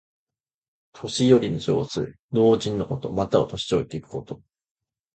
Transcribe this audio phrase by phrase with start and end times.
[0.93, 2.15] 年寄りの様子。
[2.31, 3.11] 老人のこと。
[3.11, 4.41] または、年老いていくこと。